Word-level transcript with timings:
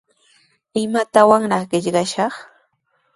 ¿Imatrawraq 0.83 1.43
qillqashaq? 1.71 2.33